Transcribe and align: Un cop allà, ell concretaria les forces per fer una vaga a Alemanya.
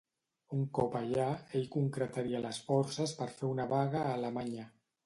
Un 0.59 0.63
cop 0.77 0.95
allà, 0.99 1.27
ell 1.59 1.67
concretaria 1.75 2.43
les 2.49 2.63
forces 2.71 3.17
per 3.21 3.31
fer 3.39 3.53
una 3.53 3.71
vaga 3.79 4.07
a 4.07 4.19
Alemanya. 4.21 4.71